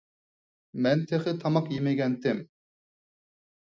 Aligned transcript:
مەن 0.85 1.05
تېخى 1.13 1.35
تاماق 1.45 1.71
يېمىگەنتىم. 1.77 2.45